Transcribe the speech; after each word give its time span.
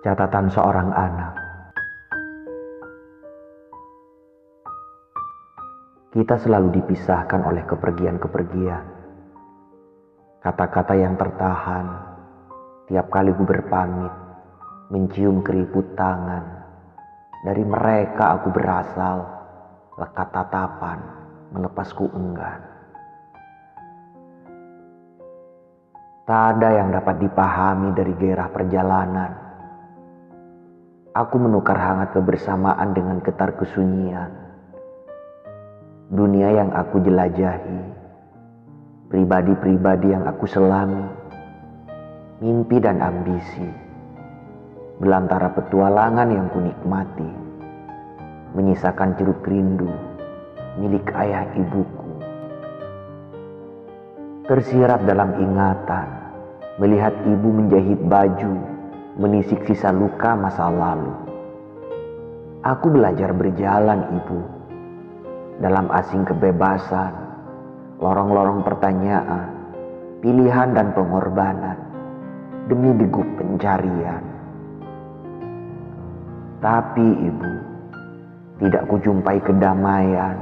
Catatan 0.00 0.48
seorang 0.48 0.96
anak. 0.96 1.32
Kita 6.08 6.40
selalu 6.40 6.80
dipisahkan 6.80 7.44
oleh 7.44 7.60
kepergian-kepergian. 7.68 8.84
Kata-kata 10.40 10.96
yang 10.96 11.20
tertahan 11.20 11.84
tiap 12.88 13.12
kali 13.12 13.28
ku 13.36 13.44
berpamit, 13.44 14.08
mencium 14.88 15.44
keriput 15.44 15.92
tangan. 15.92 16.48
Dari 17.44 17.60
mereka 17.60 18.40
aku 18.40 18.56
berasal, 18.56 19.28
lekat 20.00 20.32
tatapan, 20.32 20.96
melepasku 21.52 22.08
enggan. 22.16 22.60
Tak 26.24 26.56
ada 26.56 26.68
yang 26.72 26.88
dapat 26.88 27.20
dipahami 27.20 27.92
dari 27.92 28.16
gairah 28.16 28.48
perjalanan 28.48 29.49
Aku 31.10 31.42
menukar 31.42 31.74
hangat 31.74 32.14
kebersamaan 32.14 32.94
dengan 32.94 33.18
getar 33.18 33.58
kesunyian. 33.58 34.30
Dunia 36.06 36.54
yang 36.54 36.70
aku 36.70 37.02
jelajahi, 37.02 37.82
pribadi-pribadi 39.10 40.14
yang 40.14 40.22
aku 40.30 40.46
selami, 40.46 41.02
mimpi 42.38 42.78
dan 42.78 43.02
ambisi, 43.02 43.66
belantara 45.02 45.50
petualangan 45.50 46.30
yang 46.30 46.46
kunikmati, 46.54 47.30
menyisakan 48.54 49.18
ceruk 49.18 49.42
rindu 49.50 49.90
milik 50.78 51.10
ayah 51.18 51.50
ibuku. 51.58 52.22
Tersirat 54.46 55.02
dalam 55.02 55.34
ingatan, 55.42 56.06
melihat 56.78 57.18
ibu 57.26 57.50
menjahit 57.50 57.98
baju 58.06 58.78
menisik 59.20 59.68
sisa 59.68 59.92
luka 59.92 60.32
masa 60.32 60.72
lalu. 60.72 61.12
Aku 62.64 62.88
belajar 62.88 63.36
berjalan, 63.36 64.16
Ibu, 64.16 64.40
dalam 65.60 65.92
asing 65.92 66.24
kebebasan, 66.24 67.12
lorong-lorong 68.00 68.64
pertanyaan, 68.64 69.76
pilihan 70.24 70.72
dan 70.72 70.96
pengorbanan 70.96 71.76
demi 72.72 72.96
degup 72.96 73.28
pencarian. 73.36 74.24
Tapi 76.64 77.04
Ibu, 77.04 77.52
tidak 78.64 78.88
kujumpai 78.88 79.36
kedamaian 79.44 80.36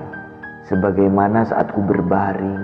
sebagaimana 0.70 1.50
saat 1.50 1.74
ku 1.74 1.82
berbaring 1.82 2.62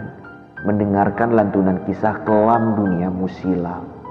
mendengarkan 0.62 1.35
lantunan 1.35 1.83
kisah 1.91 2.23
kelam 2.23 2.79
dunia 2.79 3.11
musilam. 3.11 4.04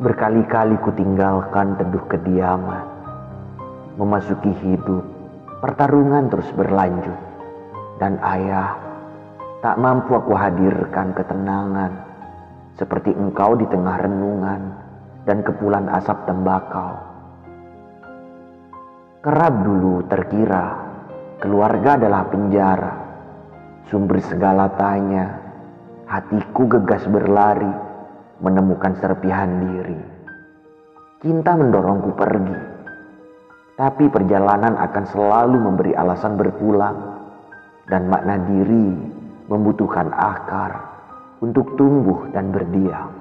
Berkali-kali 0.00 0.80
ku 0.80 0.96
tinggalkan 0.96 1.76
teduh 1.76 2.00
kediaman. 2.08 2.88
Memasuki 4.00 4.48
hidup, 4.64 5.04
pertarungan 5.60 6.32
terus 6.32 6.48
berlanjut. 6.56 7.20
Dan 8.00 8.16
ayah, 8.24 8.80
tak 9.60 9.76
mampu 9.76 10.16
aku 10.16 10.32
hadirkan 10.32 11.12
ketenangan. 11.12 11.92
Seperti 12.80 13.12
engkau 13.12 13.60
di 13.60 13.68
tengah 13.68 14.00
renungan 14.00 14.62
dan 15.28 15.44
kepulan 15.44 15.84
asap 15.92 16.16
tembakau. 16.24 16.96
Kerap 19.20 19.54
dulu 19.68 20.00
terkira 20.08 20.80
keluarga 21.44 22.00
adalah 22.00 22.24
penjara. 22.24 22.94
Sumber 23.92 24.16
segala 24.24 24.72
tanya, 24.80 25.28
hatiku 26.08 26.64
gegas 26.72 27.04
berlari 27.04 27.89
menemukan 28.40 28.96
serpihan 28.98 29.48
diri. 29.60 30.00
Cinta 31.20 31.52
mendorongku 31.52 32.16
pergi, 32.16 32.58
tapi 33.76 34.08
perjalanan 34.08 34.80
akan 34.80 35.04
selalu 35.12 35.56
memberi 35.60 35.92
alasan 35.92 36.40
berpulang, 36.40 36.96
dan 37.92 38.08
makna 38.08 38.40
diri 38.48 38.96
membutuhkan 39.52 40.08
akar 40.16 40.72
untuk 41.44 41.76
tumbuh 41.76 42.24
dan 42.32 42.48
berdiam. 42.48 43.19